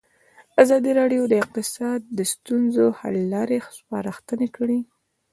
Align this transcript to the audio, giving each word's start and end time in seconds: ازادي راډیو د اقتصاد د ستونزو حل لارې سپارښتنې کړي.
ازادي 0.63 0.91
راډیو 0.99 1.23
د 1.27 1.33
اقتصاد 1.43 1.99
د 2.17 2.19
ستونزو 2.33 2.85
حل 2.99 3.15
لارې 3.33 3.57
سپارښتنې 3.77 4.47
کړي. 4.57 4.79